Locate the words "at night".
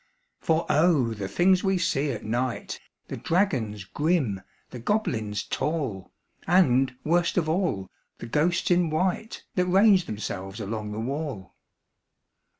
2.09-2.79